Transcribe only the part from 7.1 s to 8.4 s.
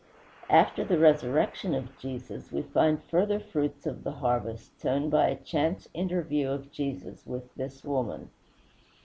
with this woman.